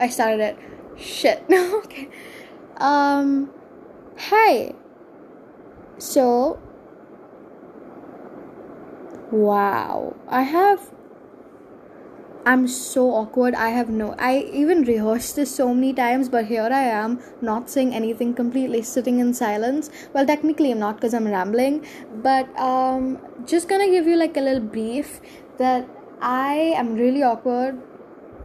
[0.00, 0.58] I started it.
[0.96, 1.48] Shit.
[1.48, 1.78] No.
[1.84, 2.08] okay.
[2.78, 3.52] Um,
[4.18, 4.74] hi.
[5.98, 6.58] So,
[9.30, 10.16] wow.
[10.28, 10.90] I have
[12.46, 13.54] I'm so awkward.
[13.54, 14.14] I have no.
[14.18, 18.80] I even rehearsed this so many times, but here I am, not saying anything, completely
[18.82, 19.90] sitting in silence.
[20.14, 21.84] Well, technically, I'm not because I'm rambling,
[22.22, 25.20] but um, just gonna give you like a little brief
[25.58, 25.86] that
[26.22, 27.78] I am really awkward,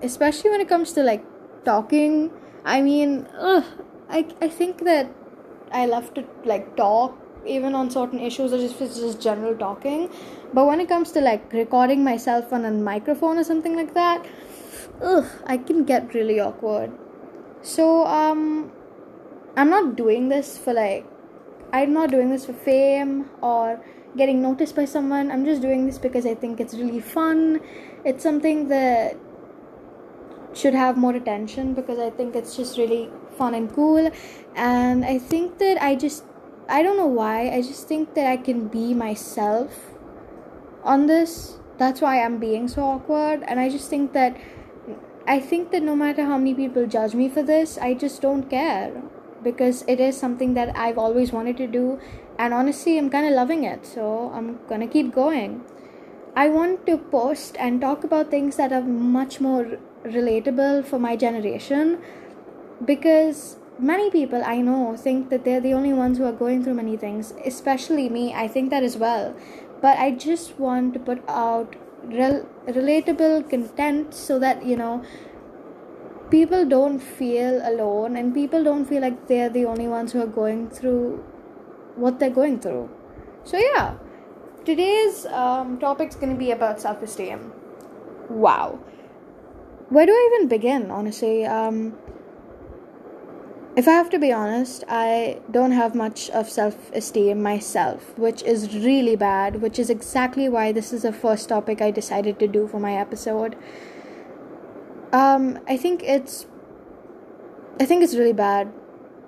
[0.01, 1.23] especially when it comes to like
[1.65, 2.31] talking.
[2.63, 3.65] I mean, ugh,
[4.09, 5.09] I I think that
[5.71, 10.09] I love to like talk even on certain issues or just just general talking.
[10.53, 14.25] But when it comes to like recording myself on a microphone or something like that
[15.01, 16.91] ugh, i can get really awkward.
[17.61, 18.71] So um
[19.57, 21.05] i'm not doing this for like
[21.73, 23.79] i'm not doing this for fame or
[24.17, 25.29] getting noticed by someone.
[25.29, 27.59] I'm just doing this because i think it's really fun.
[28.05, 29.17] It's something that
[30.55, 34.09] should have more attention because i think it's just really fun and cool
[34.55, 36.23] and i think that i just
[36.67, 37.51] I don't know why.
[37.51, 39.71] I just think that I can be myself
[40.83, 41.59] on this.
[41.77, 43.43] That's why I'm being so awkward.
[43.47, 44.35] And I just think that
[45.27, 48.49] I think that no matter how many people judge me for this, I just don't
[48.49, 49.03] care
[49.43, 51.99] because it is something that I've always wanted to do.
[52.39, 53.85] And honestly, I'm kind of loving it.
[53.85, 55.63] So I'm gonna keep going.
[56.35, 61.15] I want to post and talk about things that are much more relatable for my
[61.15, 61.99] generation
[62.83, 66.75] because many people I know think that they're the only ones who are going through
[66.75, 68.33] many things, especially me.
[68.33, 69.35] I think that as well.
[69.81, 75.03] But I just want to put out rel- relatable content so that, you know,
[76.31, 80.27] people don't feel alone and people don't feel like they're the only ones who are
[80.27, 81.23] going through
[81.95, 82.89] what they're going through.
[83.43, 83.95] So, yeah,
[84.63, 87.51] today's um, is going to be about self esteem.
[88.29, 88.79] Wow.
[89.89, 91.45] Where do I even begin, honestly?
[91.45, 91.95] Um,
[93.75, 98.41] if I have to be honest, I don't have much of self esteem myself, which
[98.43, 102.47] is really bad, which is exactly why this is the first topic I decided to
[102.47, 103.55] do for my episode.
[105.11, 106.47] Um, I think it's
[107.79, 108.71] I think it's really bad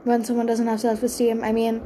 [0.06, 1.44] when someone doesn't have self esteem.
[1.44, 1.86] I mean,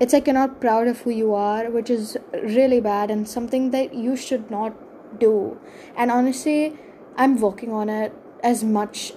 [0.00, 3.70] it's like you're not proud of who you are, which is really bad and something
[3.72, 4.72] that you should not
[5.18, 5.58] do.
[5.96, 6.78] And honestly,
[7.18, 9.12] I'm working on it as much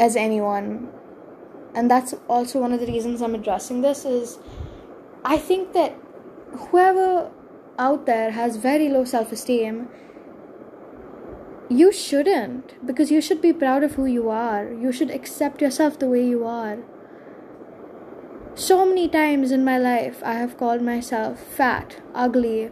[0.00, 0.88] as anyone.
[1.74, 4.38] And that's also one of the reasons i'm addressing this is
[5.22, 5.94] i think that
[6.70, 7.30] whoever
[7.78, 9.86] out there has very low self-esteem
[11.68, 14.72] you shouldn't because you should be proud of who you are.
[14.72, 16.78] You should accept yourself the way you are.
[18.54, 22.70] So many times in my life i have called myself fat ugly.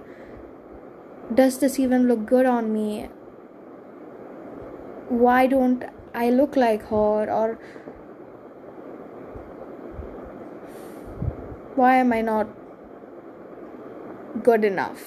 [1.32, 3.08] Does this even look good on me
[5.18, 7.58] why don't i look like her or
[11.76, 12.46] why am I not
[14.42, 15.02] good enough?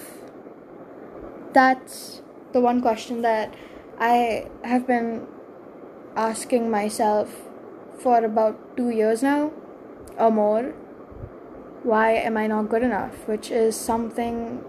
[1.53, 3.53] That's the one question that
[3.99, 5.27] I have been
[6.15, 7.33] asking myself
[7.99, 9.51] for about two years now
[10.17, 10.73] or more.
[11.83, 13.27] Why am I not good enough?
[13.27, 14.63] Which is something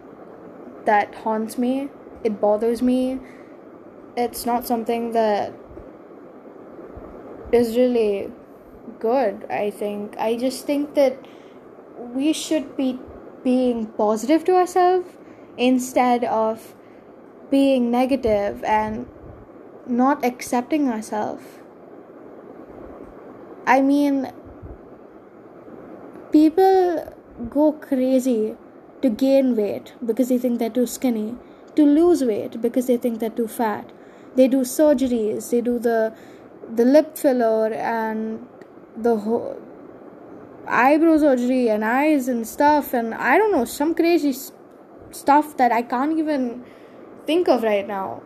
[0.84, 1.88] that haunts me,
[2.22, 3.18] it bothers me.
[4.20, 5.52] It's not something that
[7.52, 8.32] is really
[8.98, 10.16] good, I think.
[10.18, 11.18] I just think that
[12.14, 12.98] we should be
[13.44, 15.08] being positive to ourselves
[15.56, 16.74] instead of
[17.48, 19.06] being negative and
[19.86, 21.44] not accepting ourselves.
[23.66, 24.32] I mean,
[26.32, 27.14] people
[27.48, 28.56] go crazy
[29.00, 31.36] to gain weight because they think they're too skinny,
[31.76, 33.92] to lose weight because they think they're too fat.
[34.38, 36.14] They do surgeries, they do the
[36.80, 38.46] the lip filler and
[38.96, 39.56] the whole
[40.68, 42.94] eyebrow surgery and eyes and stuff.
[42.94, 44.32] And I don't know some crazy
[45.10, 46.62] stuff that I can't even
[47.26, 48.22] think of right now.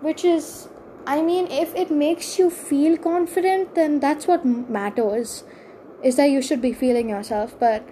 [0.00, 0.68] Which is
[1.06, 5.44] I mean if it makes you feel confident then that's what matters
[6.02, 7.56] is that you should be feeling yourself.
[7.60, 7.88] But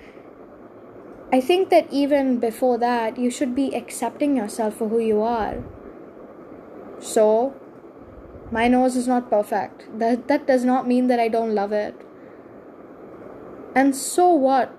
[1.32, 5.62] I think that even before that you should be accepting yourself for who you are
[7.04, 7.54] so
[8.50, 12.04] my nose is not perfect that that does not mean that I don't love it
[13.74, 14.72] and so what?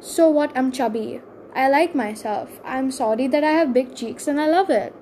[0.00, 0.56] So what?
[0.56, 1.20] I'm chubby.
[1.54, 2.60] I like myself.
[2.64, 4.94] I'm sorry that I have big cheeks and I love it.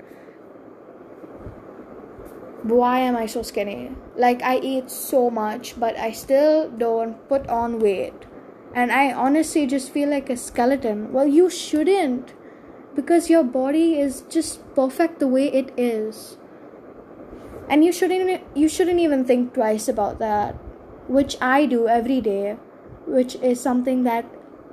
[2.65, 3.93] Why am I so skinny?
[4.17, 8.27] Like, I eat so much, but I still don't put on weight.
[8.75, 11.12] And I honestly just feel like a skeleton.
[11.12, 12.35] Well, you shouldn't.
[12.96, 16.38] Because your body is just perfect the way it is.
[17.69, 20.54] and you shouldn't you shouldn't even think twice about that
[21.19, 22.56] which i do every day
[23.06, 24.25] which is something that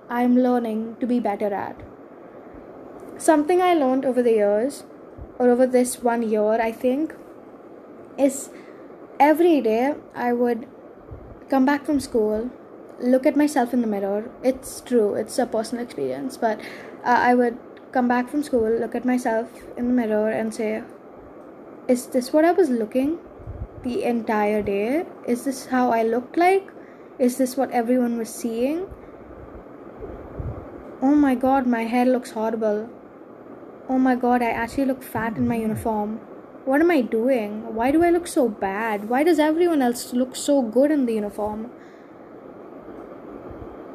[0.09, 1.81] i'm learning to be better at
[3.17, 4.83] something i learned over the years
[5.39, 7.15] or over this one year i think
[8.17, 8.49] is
[9.19, 10.67] every day i would
[11.49, 12.49] come back from school
[12.99, 16.59] look at myself in the mirror it's true it's a personal experience but
[17.03, 17.57] uh, i would
[17.93, 19.47] come back from school look at myself
[19.77, 20.83] in the mirror and say
[21.87, 23.19] is this what I was looking
[23.83, 25.05] the entire day?
[25.27, 26.69] Is this how I looked like?
[27.19, 28.87] Is this what everyone was seeing?
[31.01, 32.89] Oh my god, my hair looks horrible.
[33.89, 35.63] Oh my god, I actually look fat in my mm-hmm.
[35.63, 36.17] uniform.
[36.63, 37.75] What am I doing?
[37.75, 39.09] Why do I look so bad?
[39.09, 41.69] Why does everyone else look so good in the uniform?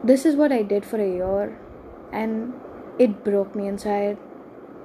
[0.05, 1.59] This is what I did for a year,
[2.13, 2.53] and
[2.99, 4.19] it broke me inside.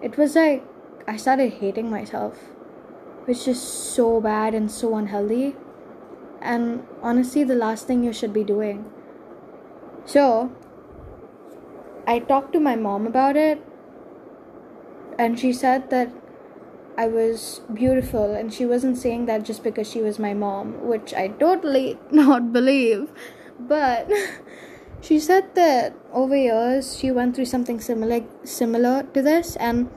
[0.01, 0.63] It was like
[1.07, 2.37] I started hating myself
[3.25, 5.55] which is so bad and so unhealthy.
[6.41, 8.91] And honestly, the last thing you should be doing.
[10.05, 10.51] So,
[12.05, 13.61] I talked to my mom about it,
[15.17, 16.11] and she said that
[16.97, 21.13] I was beautiful, and she wasn't saying that just because she was my mom, which
[21.13, 23.09] I totally not believe.
[23.57, 24.11] But
[25.03, 29.89] she said that over years she went through something similar similar to this, and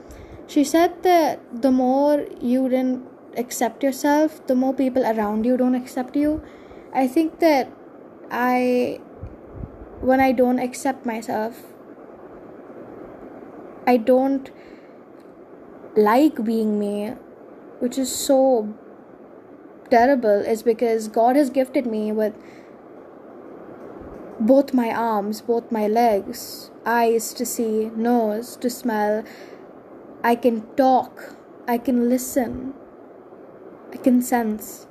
[0.46, 3.06] she said that the more you didn't
[3.36, 6.42] accept yourself, the more people around you don't accept you.
[6.92, 7.70] I think that
[8.30, 9.00] I,
[10.00, 11.62] when I don't accept myself,
[13.86, 14.50] I don't
[15.96, 17.10] like being me,
[17.80, 18.74] which is so
[19.90, 22.34] terrible, is because God has gifted me with
[24.40, 29.24] both my arms, both my legs, eyes to see, nose to smell.
[30.22, 31.36] I can talk,
[31.66, 32.74] I can listen,
[33.92, 34.86] I can sense,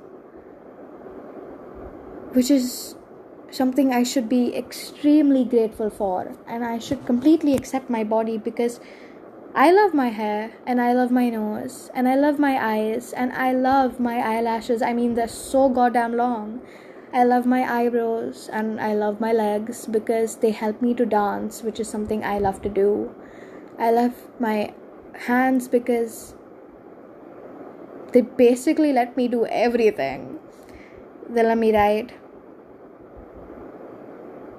[2.32, 2.96] which is
[3.50, 8.80] something I should be extremely grateful for, and I should completely accept my body because
[9.54, 13.32] I love my hair, and I love my nose, and I love my eyes, and
[13.32, 14.82] I love my eyelashes.
[14.82, 16.60] I mean, they're so goddamn long.
[17.16, 21.62] I love my eyebrows and I love my legs because they help me to dance,
[21.62, 23.14] which is something I love to do.
[23.78, 24.74] I love my
[25.14, 26.34] hands because
[28.12, 30.38] they basically let me do everything.
[31.30, 32.12] They let me write.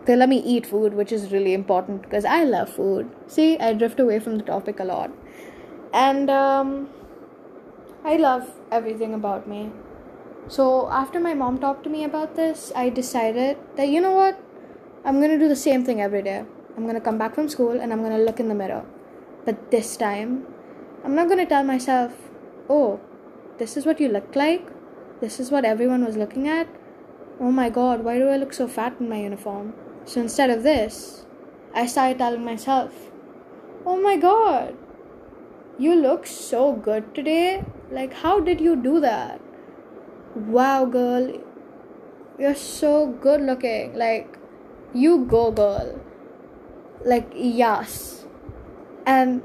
[0.06, 3.08] They let me eat food, which is really important because I love food.
[3.28, 5.12] See, I drift away from the topic a lot.
[5.94, 6.90] And um,
[8.04, 9.70] I love everything about me.
[10.50, 14.40] So, after my mom talked to me about this, I decided that you know what?
[15.04, 16.46] I'm gonna do the same thing every day.
[16.78, 18.86] I'm gonna come back from school and I'm gonna look in the mirror.
[19.44, 20.46] But this time,
[21.04, 22.14] I'm not gonna tell myself,
[22.70, 23.02] oh,
[23.58, 24.70] this is what you look like?
[25.20, 26.68] This is what everyone was looking at?
[27.42, 29.74] Oh my god, why do I look so fat in my uniform?
[30.06, 31.26] So instead of this,
[31.74, 32.94] I started telling myself,
[33.86, 34.78] Oh my god,
[35.78, 37.66] you look so good today.
[37.92, 39.42] Like, how did you do that?
[40.38, 41.34] Wow, girl,
[42.38, 43.96] you're so good looking.
[43.96, 44.38] Like,
[44.94, 46.00] you go, girl.
[47.04, 48.26] Like, yes.
[49.04, 49.42] And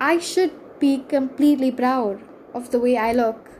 [0.00, 2.22] I should be completely proud
[2.54, 3.50] of the way I look.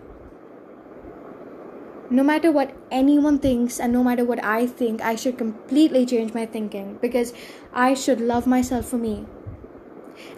[2.09, 6.33] No matter what anyone thinks and no matter what I think, I should completely change
[6.33, 7.35] my thinking because
[7.75, 9.27] I should love myself for me.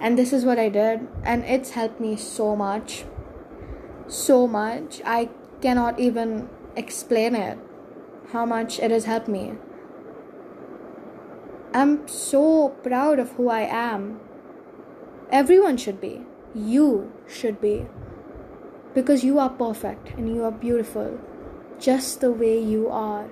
[0.01, 3.05] And this is what I did, and it's helped me so much.
[4.09, 5.01] So much.
[5.05, 5.29] I
[5.61, 7.59] cannot even explain it
[8.33, 9.55] how much it has helped me.
[11.73, 14.21] I'm so proud of who I am.
[15.31, 16.23] Everyone should be.
[16.55, 17.87] You should be
[18.95, 21.21] because you are perfect and you are beautiful
[21.79, 23.29] just the way you are.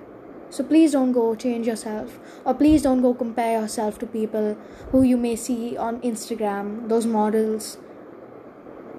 [0.49, 4.57] So please don't go change yourself or please don't go compare yourself to people
[4.91, 7.77] who you may see on Instagram, those models,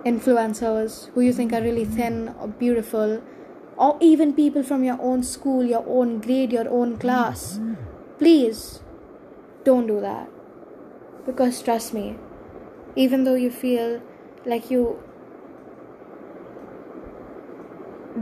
[0.04, 3.23] influencers who you think are really thin or beautiful,
[3.76, 7.59] or even people from your own school, your own grade, your own class.
[8.19, 8.80] Please
[9.64, 10.28] don't do that.
[11.25, 12.16] Because trust me,
[12.97, 14.02] even though you feel
[14.45, 15.02] like you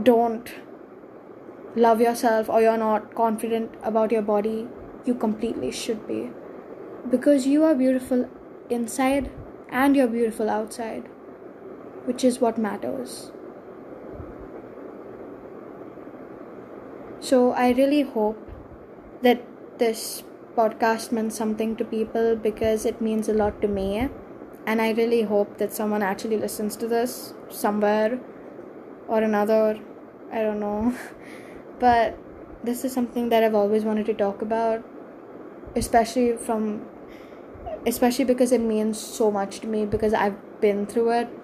[0.03, 0.53] don't
[1.75, 4.67] love yourself or you're not confident about your body,
[5.05, 6.31] you completely should be.
[7.09, 8.29] Because you are beautiful
[8.69, 9.31] inside
[9.69, 11.09] and you're beautiful outside,
[12.05, 13.31] which is what matters.
[17.19, 18.37] So, I really hope
[19.21, 19.45] that
[19.77, 20.23] this
[20.55, 24.09] podcast meant something to people because it means a lot to me.
[24.65, 28.19] And I really hope that someone actually listens to this somewhere
[29.07, 29.79] or another.
[30.31, 30.95] I don't know.
[31.79, 32.17] but
[32.63, 34.83] this is something that I've always wanted to talk about,
[35.75, 36.85] especially from
[37.85, 41.38] especially because it means so much to me because I've been through it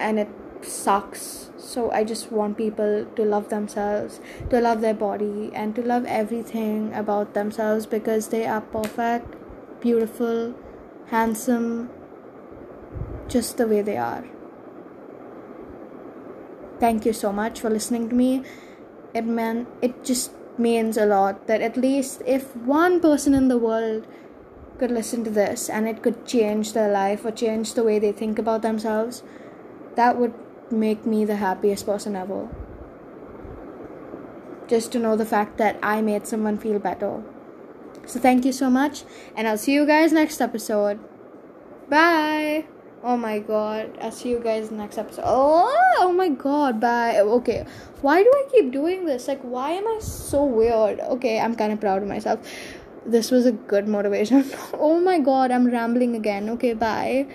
[0.00, 0.28] and it
[0.62, 1.50] sucks.
[1.56, 6.04] So I just want people to love themselves, to love their body, and to love
[6.06, 9.34] everything about themselves because they are perfect,
[9.80, 10.54] beautiful,
[11.06, 11.90] handsome,
[13.28, 14.24] just the way they are.
[16.80, 18.44] Thank you so much for listening to me.
[19.12, 23.58] It meant it just means a lot that at least if one person in the
[23.58, 24.06] world
[24.78, 28.12] could listen to this and it could change their life or change the way they
[28.12, 29.22] think about themselves,
[29.98, 30.32] that would
[30.70, 32.48] make me the happiest person ever.
[34.68, 37.22] Just to know the fact that I made someone feel better.
[38.06, 39.02] So, thank you so much,
[39.36, 41.00] and I'll see you guys next episode.
[41.88, 42.66] Bye.
[43.02, 43.98] Oh my god.
[44.00, 45.24] I'll see you guys next episode.
[45.24, 46.80] Oh, oh my god.
[46.80, 47.18] Bye.
[47.18, 47.64] Okay.
[48.00, 49.28] Why do I keep doing this?
[49.28, 51.00] Like, why am I so weird?
[51.00, 52.40] Okay, I'm kind of proud of myself.
[53.04, 54.44] This was a good motivation.
[54.74, 56.50] oh my god, I'm rambling again.
[56.50, 57.26] Okay, bye.